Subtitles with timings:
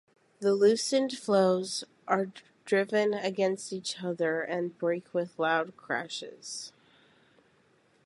[0.39, 2.31] The loosened floes are
[2.65, 6.71] driven against each other and break with loud crashes.